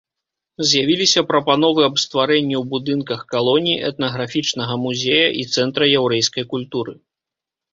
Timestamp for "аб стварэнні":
1.89-2.55